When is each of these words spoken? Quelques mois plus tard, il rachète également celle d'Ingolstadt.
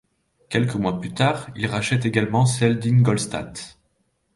Quelques 0.49 0.73
mois 0.73 0.99
plus 0.99 1.13
tard, 1.13 1.51
il 1.55 1.67
rachète 1.67 2.07
également 2.07 2.47
celle 2.47 2.79
d'Ingolstadt. 2.79 3.77